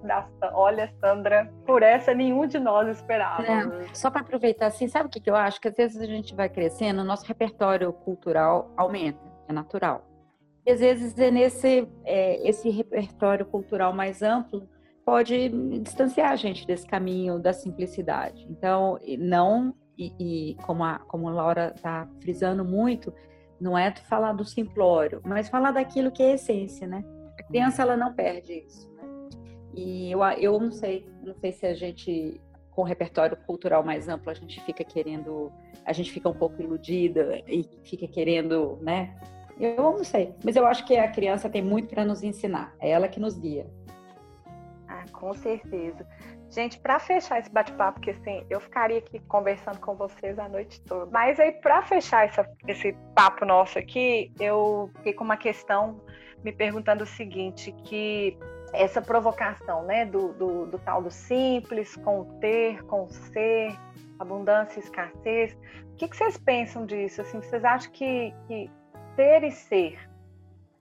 [0.53, 3.45] olha, Sandra, por essa nenhum de nós esperava.
[3.47, 5.61] É, só para aproveitar, assim, sabe o que, que eu acho?
[5.61, 10.05] Que às vezes a gente vai crescendo, o nosso repertório cultural aumenta, é natural.
[10.67, 14.69] E às vezes é nesse é, esse repertório cultural mais amplo
[15.05, 15.49] pode
[15.81, 18.47] distanciar a gente desse caminho da simplicidade.
[18.51, 20.13] Então, não e,
[20.51, 23.13] e como a como a Laura está frisando muito,
[23.61, 27.05] não é falar do simplório, mas falar daquilo que é essência, né?
[27.39, 28.91] A criança ela não perde isso.
[28.95, 29.03] Né?
[29.75, 32.41] E eu, eu não sei, não sei se a gente
[32.71, 35.51] com o repertório cultural mais amplo a gente fica querendo,
[35.85, 39.19] a gente fica um pouco iludida e fica querendo, né?
[39.59, 42.77] Eu não sei, mas eu acho que a criança tem muito para nos ensinar.
[42.79, 43.67] É ela que nos guia.
[45.13, 46.07] Com certeza.
[46.51, 50.81] Gente, para fechar esse bate-papo, porque assim, eu ficaria aqui conversando com vocês a noite
[50.83, 51.11] toda.
[51.11, 56.01] Mas aí, para fechar essa, esse papo nosso aqui, eu fiquei com uma questão
[56.43, 58.39] me perguntando o seguinte, que
[58.73, 63.77] essa provocação, né, do, do, do tal do simples, com o ter, com o ser,
[64.19, 65.57] abundância e escassez.
[65.93, 67.21] O que, que vocês pensam disso?
[67.21, 68.71] Assim, vocês acham que, que
[69.17, 69.99] ter e ser,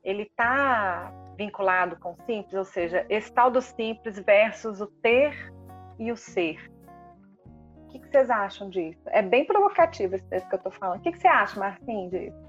[0.03, 2.54] ele está vinculado com simples?
[2.54, 5.34] Ou seja, esse tal do simples versus o ter
[6.00, 6.58] e o ser.
[7.76, 9.02] O que, que vocês acham disso?
[9.08, 11.00] É bem provocativo esse texto que eu estou falando.
[11.00, 12.47] O que, que você acha, Marcinho, disso?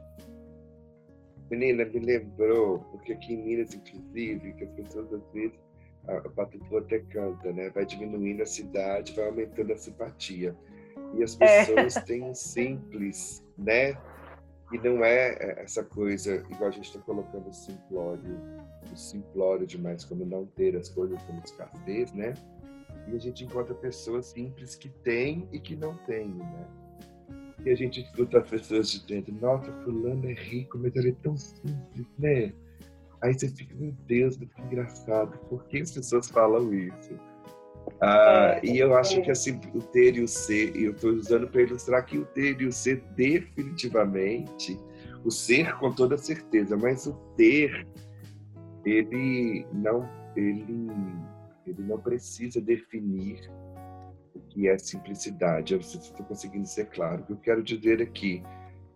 [1.50, 5.58] Menina, me lembrou, porque aqui em Minas, inclusive, que as pessoas às vezes,
[6.06, 7.70] a Patutu até canta, né?
[7.70, 10.54] Vai diminuindo a cidade, vai aumentando a simpatia.
[11.14, 11.64] E as é.
[11.64, 12.00] pessoas é.
[12.02, 13.96] têm um simples, né?
[14.70, 18.38] E não é, é essa coisa, igual a gente está colocando o simplório,
[18.92, 22.34] o simplório demais, como não ter as coisas como escassez, né?
[23.06, 26.66] E a gente encontra pessoas simples que têm e que não têm, né?
[27.64, 31.36] E a gente escuta as pessoas dizendo, nossa, fulano é rico, mas ele é tão
[31.36, 32.52] simples, né?
[33.22, 37.18] Aí você fica, meu Deus, que engraçado, por que as pessoas falam isso?
[38.00, 39.22] Ah, é, e eu acho é.
[39.22, 42.24] que assim, o ter e o ser, e eu estou usando para ilustrar que o
[42.24, 44.78] ter e o ser definitivamente,
[45.24, 47.86] o ser com toda certeza, mas o ter,
[48.84, 50.90] ele não, ele,
[51.66, 53.40] ele não precisa definir
[54.48, 55.74] que é simplicidade.
[55.74, 57.22] Eu estou conseguindo ser claro.
[57.22, 58.42] O que eu quero dizer é que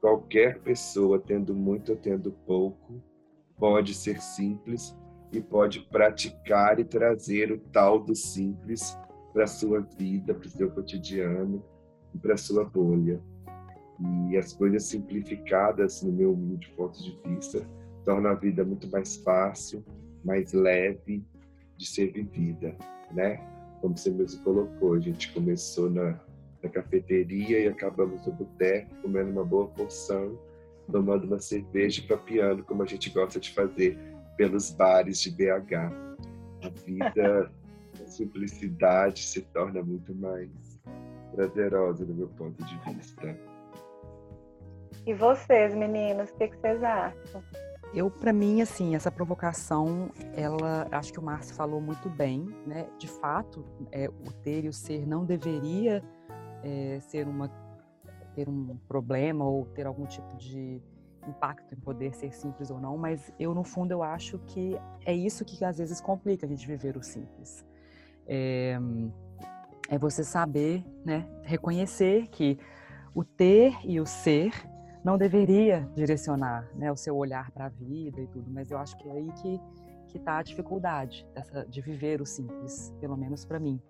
[0.00, 3.02] qualquer pessoa, tendo muito ou tendo pouco,
[3.58, 4.96] pode ser simples
[5.32, 8.96] e pode praticar e trazer o tal do simples
[9.32, 11.64] para sua vida, para o seu cotidiano
[12.14, 13.20] e para sua bolha.
[14.30, 17.66] E as coisas simplificadas, no meu humilde ponto de vista,
[18.04, 19.84] tornam a vida muito mais fácil,
[20.24, 21.24] mais leve
[21.76, 22.76] de ser vivida,
[23.12, 23.52] né?
[23.82, 26.18] como você mesmo colocou, a gente começou na,
[26.62, 30.38] na cafeteria e acabamos no boteco, comendo uma boa porção,
[30.90, 33.98] tomando uma cerveja e papiando, como a gente gosta de fazer
[34.36, 35.74] pelos bares de BH.
[36.64, 37.50] A vida,
[38.02, 40.50] a simplicidade se torna muito mais
[41.34, 43.36] prazerosa do meu ponto de vista.
[45.04, 47.42] E vocês, meninos, o que, que vocês acham?
[47.94, 52.86] Eu, para mim, assim, essa provocação, ela, acho que o Márcio falou muito bem, né?
[52.98, 56.02] De fato, é, o ter e o ser não deveria
[56.62, 57.50] é, ser uma
[58.34, 60.80] ter um problema ou ter algum tipo de
[61.28, 65.14] impacto em poder ser simples ou não, mas eu no fundo eu acho que é
[65.14, 67.64] isso que às vezes complica a gente viver o simples.
[68.26, 68.78] É,
[69.88, 72.58] é você saber, né, reconhecer que
[73.14, 74.52] o ter e o ser
[75.04, 78.96] não deveria direcionar né, o seu olhar para a vida e tudo, mas eu acho
[78.96, 79.60] que é aí que
[80.12, 83.80] que está a dificuldade dessa, de viver o simples, pelo menos para mim.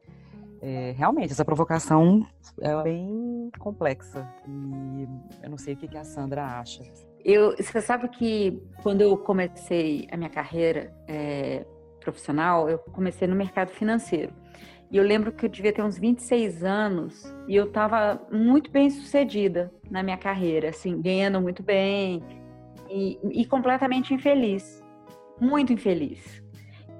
[0.61, 2.25] É, realmente, essa provocação
[2.61, 5.09] é bem complexa e
[5.43, 6.85] eu não sei o que, que a Sandra acha.
[7.25, 11.65] Eu, você sabe que quando eu comecei a minha carreira é,
[12.01, 14.33] profissional, eu comecei no mercado financeiro.
[14.91, 18.91] E eu lembro que eu devia ter uns 26 anos e eu estava muito bem
[18.91, 22.23] sucedida na minha carreira, assim, ganhando muito bem
[22.91, 24.85] e, e completamente infeliz,
[25.41, 26.43] muito infeliz.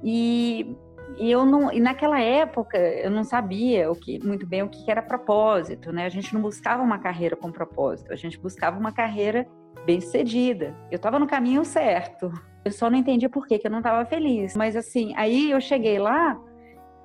[0.03, 0.75] E,
[1.19, 4.91] e eu não, e naquela época eu não sabia o que muito bem o que
[4.91, 6.07] era propósito, né?
[6.07, 9.47] A gente não buscava uma carreira com propósito, a gente buscava uma carreira
[9.85, 10.77] bem sucedida.
[10.91, 12.33] Eu estava no caminho certo.
[12.65, 14.57] Eu só não entendia por que, que eu não estava feliz.
[14.57, 16.41] Mas assim, aí eu cheguei lá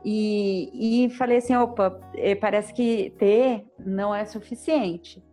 [0.06, 5.24] e, e falei assim, opa, eh, parece que ter não é suficiente.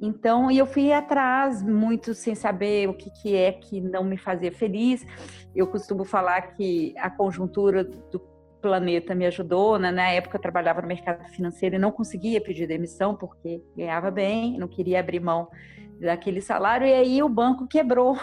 [0.00, 4.16] Então, e eu fui atrás muito sem saber o que, que é que não me
[4.16, 5.06] fazia feliz.
[5.54, 8.18] Eu costumo falar que a conjuntura do
[8.62, 9.78] planeta me ajudou.
[9.78, 9.90] Né?
[9.90, 14.56] Na época eu trabalhava no mercado financeiro e não conseguia pedir demissão porque ganhava bem,
[14.58, 15.48] não queria abrir mão
[16.02, 18.16] daquele salário, e aí o banco quebrou.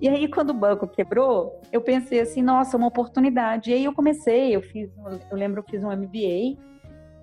[0.00, 3.70] E aí, quando o banco quebrou, eu pensei assim, nossa, uma oportunidade.
[3.70, 4.90] E aí eu comecei, eu fiz,
[5.30, 6.58] eu lembro, eu fiz um MBA,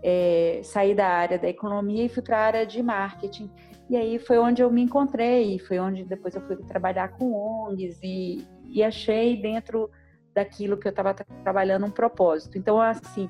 [0.02, 3.52] é, saí da área da economia e fui para a área de marketing.
[3.90, 8.00] E aí foi onde eu me encontrei, foi onde depois eu fui trabalhar com ONGs
[8.04, 9.90] e, e achei dentro
[10.34, 12.58] daquilo que eu estava trabalhando um propósito.
[12.58, 13.30] Então, assim,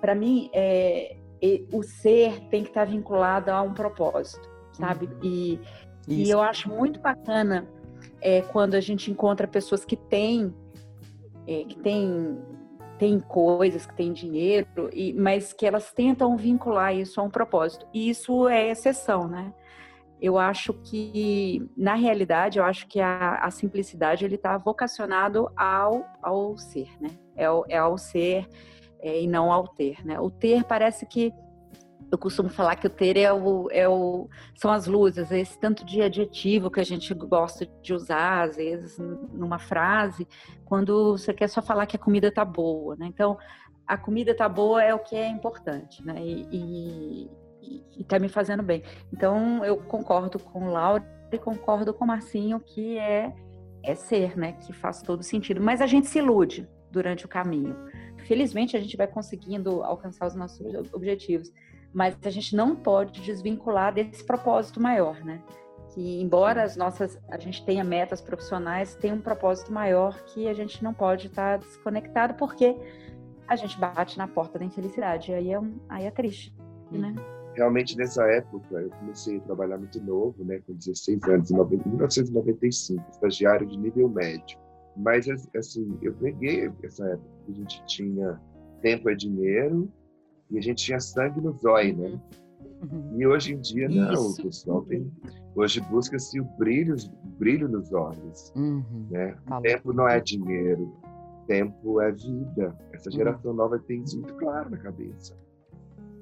[0.00, 1.16] para mim, é,
[1.72, 5.06] o ser tem que estar vinculado a um propósito, sabe?
[5.06, 5.18] Uhum.
[5.22, 5.60] E,
[6.06, 7.66] e eu acho muito bacana
[8.20, 10.54] é, quando a gente encontra pessoas que têm
[11.46, 12.38] é, que têm
[12.98, 17.86] tem coisas, que têm dinheiro, e, mas que elas tentam vincular isso a um propósito.
[17.92, 19.52] E isso é exceção, né?
[20.20, 26.06] Eu acho que, na realidade, eu acho que a, a simplicidade ele está vocacionado ao,
[26.22, 27.10] ao ser, né?
[27.36, 28.48] É, é ao ser
[29.00, 30.18] é, e não ao ter, né?
[30.20, 31.32] O ter parece que
[32.14, 35.84] eu costumo falar que o ter é o, é o, são as luzes, esse tanto
[35.84, 40.26] de adjetivo que a gente gosta de usar, às vezes, numa frase,
[40.64, 43.06] quando você quer só falar que a comida tá boa, né?
[43.06, 43.36] Então,
[43.86, 46.14] a comida tá boa é o que é importante, né?
[46.18, 47.30] E, e,
[47.96, 48.82] e está me fazendo bem.
[49.12, 53.32] Então, eu concordo com Laura e concordo com Marcinho que é,
[53.82, 54.52] é ser, né?
[54.52, 55.60] Que faz todo sentido.
[55.60, 57.76] Mas a gente se ilude durante o caminho.
[58.26, 61.52] Felizmente, a gente vai conseguindo alcançar os nossos objetivos,
[61.94, 65.40] mas a gente não pode desvincular desse propósito maior, né?
[65.94, 70.52] Que embora as nossas a gente tenha metas profissionais, tem um propósito maior que a
[70.52, 72.76] gente não pode estar desconectado porque
[73.46, 75.32] a gente bate na porta da infelicidade.
[75.32, 76.52] Aí é, um, aí é triste,
[76.90, 77.14] né?
[77.54, 83.04] Realmente, nessa época, eu comecei a trabalhar muito novo, né, com 16 anos, em 1995,
[83.12, 84.58] estagiário de nível médio.
[84.96, 85.26] Mas,
[85.56, 88.40] assim, eu peguei essa época que a gente tinha
[88.82, 89.88] tempo é dinheiro
[90.54, 92.20] e a gente tinha sangue no zóio, né?
[92.82, 93.20] Uhum.
[93.20, 94.40] E hoje em dia, não, Isso.
[94.40, 95.10] o pessoal tem.
[95.54, 96.94] Hoje busca-se o brilho,
[97.38, 98.52] brilho nos olhos.
[98.54, 99.06] Uhum.
[99.10, 99.36] Né?
[99.46, 100.92] Tá tempo não é dinheiro,
[101.46, 102.76] tempo é vida.
[102.92, 103.16] Essa uhum.
[103.16, 103.56] geração uhum.
[103.56, 105.36] nova tem isso muito claro na cabeça.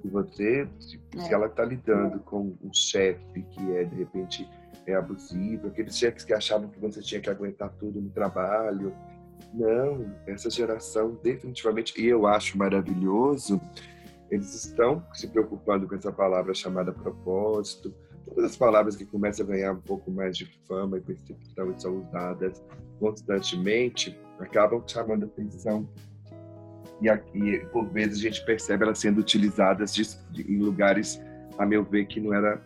[0.02, 1.20] E você, se, é.
[1.20, 4.48] se ela está lidando com um chefe que é, de repente,
[4.86, 8.92] é abusivo, aqueles chefes que achavam que você tinha que aguentar tudo no trabalho.
[9.52, 13.60] Não, essa geração definitivamente, e eu acho maravilhoso,
[14.32, 19.48] eles estão se preocupando com essa palavra chamada propósito, todas as palavras que começam a
[19.50, 22.64] ganhar um pouco mais de fama e percepção e são usadas
[22.98, 25.86] constantemente, acabam chamando atenção.
[27.02, 31.20] E aqui por vezes a gente percebe elas sendo utilizadas de, de, em lugares
[31.58, 32.62] a meu ver que não era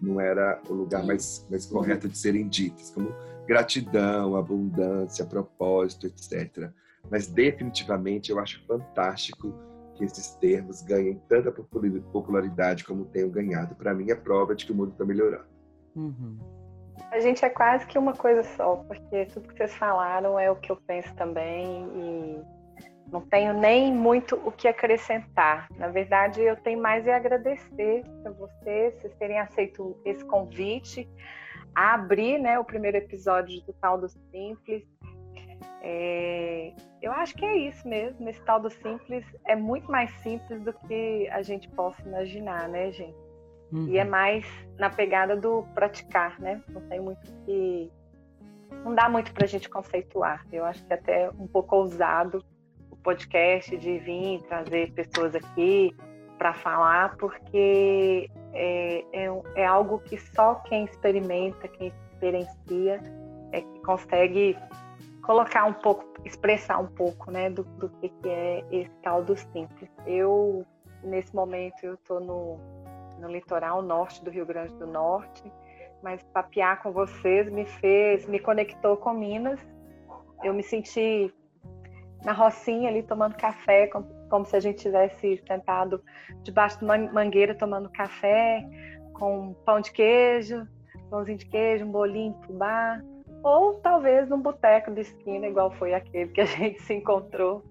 [0.00, 3.14] não era o lugar mais mais correto de serem ditas como
[3.46, 6.70] gratidão abundância propósito etc
[7.10, 9.52] mas definitivamente eu acho fantástico
[9.94, 14.72] que esses termos ganhem tanta popularidade como tenham ganhado para mim é prova de que
[14.72, 15.46] o mundo está melhorando
[15.94, 16.38] uhum.
[17.10, 20.56] A gente é quase que uma coisa só, porque tudo que vocês falaram é o
[20.56, 22.42] que eu penso também e
[23.12, 25.68] não tenho nem muito o que acrescentar.
[25.76, 31.06] Na verdade, eu tenho mais é agradecer a vocês, vocês terem aceito esse convite,
[31.74, 34.82] a abrir né, o primeiro episódio do Tal do Simples.
[35.84, 40.62] É, eu acho que é isso mesmo, esse tal do simples é muito mais simples
[40.62, 43.16] do que a gente possa imaginar, né, gente?
[43.72, 43.88] Uhum.
[43.88, 44.10] E é uhum.
[44.10, 44.46] mais
[44.78, 46.62] na pegada do praticar, né?
[46.68, 47.90] Não tem muito que.
[48.84, 50.46] Não dá muito para a gente conceituar.
[50.52, 52.44] Eu acho que é até um pouco ousado
[53.02, 55.94] podcast de vir trazer pessoas aqui
[56.38, 63.00] para falar, porque é, é, é, algo que só quem experimenta, quem experiencia,
[63.52, 64.56] é que consegue
[65.22, 69.36] colocar um pouco, expressar um pouco, né, do, do que, que é esse tal do
[69.36, 69.90] simples.
[70.06, 70.66] Eu,
[71.02, 72.58] nesse momento, eu estou no,
[73.18, 75.42] no litoral norte do Rio Grande do Norte,
[76.02, 79.60] mas papear com vocês me fez, me conectou com Minas.
[80.42, 81.32] Eu me senti
[82.24, 86.02] na rocinha ali tomando café, como, como se a gente tivesse sentado
[86.42, 88.64] debaixo de uma mangueira tomando café,
[89.14, 90.66] com pão de queijo,
[91.08, 93.00] pãozinho de queijo, um bolinho de fubá,
[93.42, 97.62] ou talvez num boteco de esquina, igual foi aquele que a gente se encontrou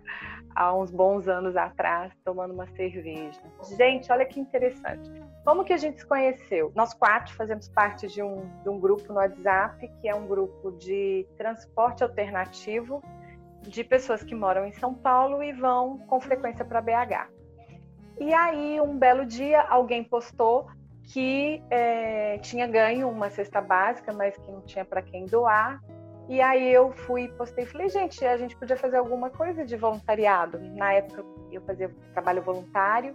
[0.56, 3.40] há uns bons anos atrás, tomando uma cerveja.
[3.78, 5.10] Gente, olha que interessante.
[5.46, 6.72] Como que a gente se conheceu?
[6.76, 10.72] Nós quatro fazemos parte de um, de um grupo no WhatsApp, que é um grupo
[10.74, 13.02] de transporte alternativo
[13.62, 17.30] de pessoas que moram em São Paulo e vão com frequência para BH.
[18.20, 20.68] E aí, um belo dia, alguém postou
[21.12, 25.82] que é, tinha ganho uma cesta básica, mas que não tinha para quem doar.
[26.30, 30.58] E aí eu fui, postei, falei, gente, a gente podia fazer alguma coisa de voluntariado.
[30.78, 33.14] Na época eu fazia trabalho voluntário.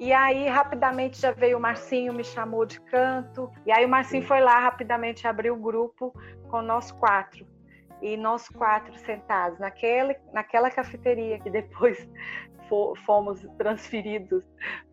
[0.00, 3.50] E aí, rapidamente, já veio o Marcinho, me chamou de canto.
[3.66, 6.14] E aí o Marcinho foi lá, rapidamente abriu o grupo
[6.48, 7.46] com nós quatro
[8.00, 12.08] e nós quatro sentados naquela, naquela cafeteria que depois
[13.04, 14.44] fomos transferidos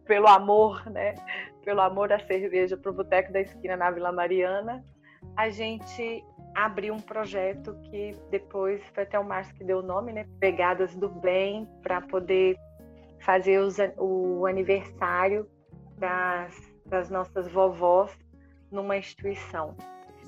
[0.06, 1.16] pelo amor, né?
[1.64, 4.84] Pelo amor à cerveja para o Boteco da Esquina na Vila Mariana,
[5.38, 6.24] a gente
[6.56, 10.26] abriu um projeto que depois foi até o Márcio que deu o nome, né?
[10.40, 12.58] Pegadas do Bem, para poder
[13.20, 15.48] fazer os, o aniversário
[15.98, 18.12] das, das nossas vovós
[18.72, 19.76] numa instituição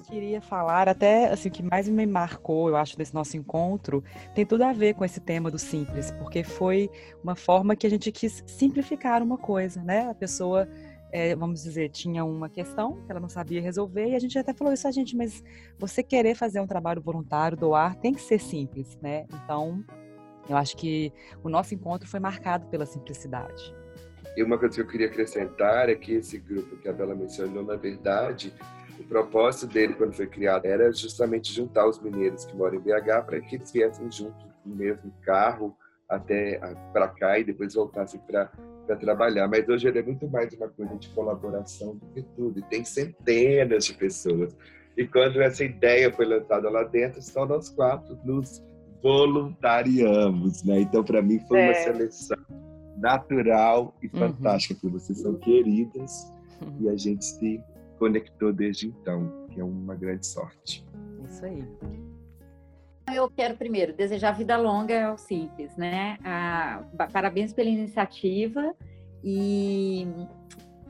[0.03, 4.03] queria falar, até assim, o que mais me marcou, eu acho, desse nosso encontro,
[4.35, 6.89] tem tudo a ver com esse tema do simples, porque foi
[7.23, 10.09] uma forma que a gente quis simplificar uma coisa, né?
[10.09, 10.67] A pessoa,
[11.11, 14.53] é, vamos dizer, tinha uma questão que ela não sabia resolver, e a gente até
[14.53, 15.43] falou isso a gente, mas
[15.79, 19.25] você querer fazer um trabalho voluntário, doar, tem que ser simples, né?
[19.43, 19.83] Então,
[20.49, 21.11] eu acho que
[21.43, 23.73] o nosso encontro foi marcado pela simplicidade.
[24.35, 27.63] E uma coisa que eu queria acrescentar é que esse grupo que a Bela mencionou,
[27.63, 28.51] na verdade,
[28.99, 33.25] o propósito dele, quando foi criado, era justamente juntar os mineiros que moram em BH
[33.25, 35.75] para que eles viessem juntos no mesmo carro
[36.07, 36.59] até
[36.91, 38.51] para cá e depois voltassem para
[38.85, 39.47] para trabalhar.
[39.47, 42.59] Mas hoje ele é muito mais uma coisa de colaboração do que tudo.
[42.59, 44.55] E tem centenas de pessoas.
[44.95, 48.63] E quando essa ideia foi lançada lá dentro, só nós quatro nos
[49.01, 50.81] voluntariamos, né?
[50.81, 51.65] Então, para mim, foi é.
[51.65, 52.37] uma seleção
[52.97, 54.19] natural e uhum.
[54.19, 56.31] fantástica, porque vocês são queridas
[56.61, 56.77] uhum.
[56.81, 57.61] e a gente se
[58.03, 60.85] conectou desde então, que é uma grande sorte.
[61.23, 61.65] Isso aí.
[63.15, 66.17] Eu quero primeiro desejar vida longa ao Simples, né?
[66.21, 66.83] Ah,
[67.13, 68.75] parabéns pela iniciativa
[69.23, 70.05] e,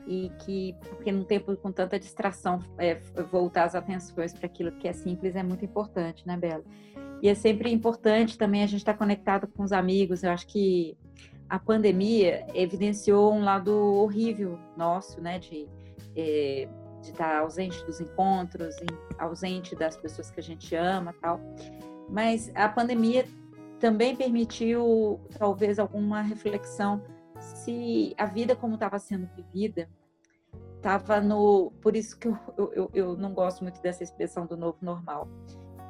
[0.08, 2.96] e que, porque num tempo com tanta distração, é,
[3.30, 6.64] voltar as atenções para aquilo que é simples é muito importante, né, Bela?
[7.22, 10.24] E é sempre importante também a gente estar tá conectado com os amigos.
[10.24, 10.96] Eu acho que
[11.48, 15.68] a pandemia evidenciou um lado horrível nosso, né, de
[16.16, 16.68] é,
[17.04, 18.74] de estar ausente dos encontros,
[19.18, 21.40] ausente das pessoas que a gente ama, tal.
[22.08, 23.26] Mas a pandemia
[23.78, 27.02] também permitiu, talvez, alguma reflexão
[27.38, 29.88] se a vida como estava sendo vivida
[30.76, 31.72] estava no.
[31.80, 35.28] Por isso que eu, eu, eu não gosto muito dessa expressão do novo normal.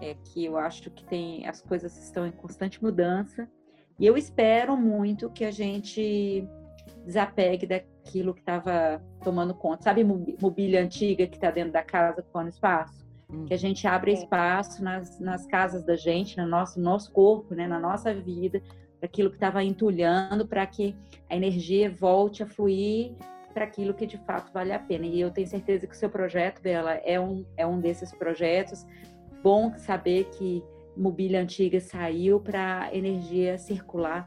[0.00, 3.48] É que eu acho que tem as coisas estão em constante mudança
[3.98, 6.48] e eu espero muito que a gente
[7.04, 9.82] desapegue daquilo que estava tomando conta.
[9.82, 13.04] Sabe mobília antiga que está dentro da casa ocupando espaço?
[13.30, 13.44] Hum.
[13.46, 17.66] Que a gente abre espaço nas, nas casas da gente, no nosso, nosso corpo, né,
[17.66, 18.60] na nossa vida,
[18.98, 20.94] para aquilo que estava entulhando, para que
[21.28, 23.14] a energia volte a fluir
[23.52, 25.06] para aquilo que de fato vale a pena.
[25.06, 28.84] E eu tenho certeza que o seu projeto, Bela, é um, é um desses projetos.
[29.42, 30.62] Bom saber que
[30.96, 34.26] mobília antiga saiu para energia circular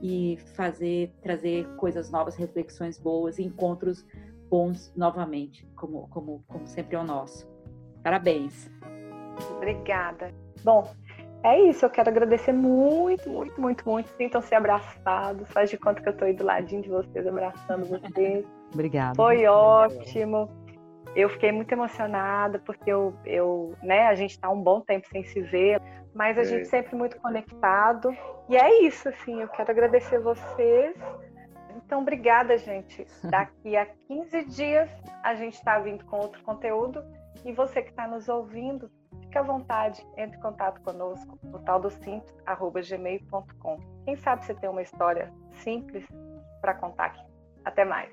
[0.00, 4.06] e fazer trazer coisas novas, reflexões boas, encontros
[4.48, 7.48] bons novamente, como como como sempre é o nosso.
[8.02, 8.70] Parabéns.
[9.56, 10.32] Obrigada.
[10.64, 10.90] Bom,
[11.42, 11.84] é isso.
[11.84, 14.08] Eu quero agradecer muito, muito, muito, muito.
[14.16, 15.48] Sintam-se abraçados.
[15.50, 18.44] Faz de conta que eu estou aí do ladinho de vocês, abraçando vocês.
[18.72, 19.14] Obrigada.
[19.14, 20.48] Foi ótimo.
[21.18, 25.24] Eu fiquei muito emocionada porque eu, eu né, a gente está um bom tempo sem
[25.24, 25.82] se ver,
[26.14, 26.44] mas a é.
[26.44, 28.16] gente sempre muito conectado.
[28.48, 30.96] E é isso, assim, eu quero agradecer vocês.
[31.74, 33.04] Então, obrigada, gente.
[33.28, 34.88] Daqui a 15 dias
[35.24, 37.02] a gente está vindo com outro conteúdo.
[37.44, 38.88] E você que está nos ouvindo,
[39.22, 43.76] fique à vontade, entre em contato conosco no tal do simples, arroba gmail.com.
[44.04, 46.06] Quem sabe você tem uma história simples
[46.60, 47.26] para contar aqui.
[47.64, 48.08] Até mais.